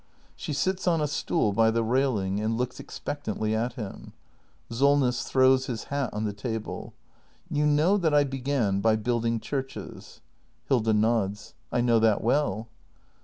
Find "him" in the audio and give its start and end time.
3.73-4.13